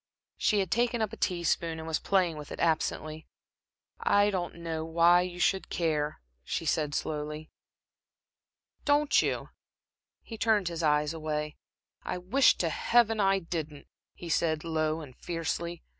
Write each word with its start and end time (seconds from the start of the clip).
She 0.35 0.61
had 0.61 0.71
taken 0.71 0.99
up 0.99 1.13
a 1.13 1.15
teaspoon, 1.15 1.77
and 1.77 1.87
was 1.87 1.99
playing 1.99 2.35
with 2.35 2.51
it 2.51 2.59
absently. 2.59 3.27
"I 3.99 4.31
don't 4.31 4.55
know," 4.55 4.81
she 4.89 4.89
said, 4.89 4.89
slowly 4.89 4.93
"why 4.95 5.21
you 5.21 5.39
should 5.39 5.69
care." 5.69 6.19
"Don't 8.83 9.21
you?" 9.21 9.49
He 10.23 10.39
turned 10.39 10.69
his 10.69 10.81
eyes 10.81 11.13
away. 11.13 11.55
"I 12.01 12.17
wish 12.17 12.57
to 12.57 12.69
Heaven 12.69 13.19
I 13.19 13.37
didn't," 13.37 13.85
he 14.15 14.27
said, 14.27 14.63
low 14.63 15.01
and 15.01 15.15
fiercely. 15.15 15.83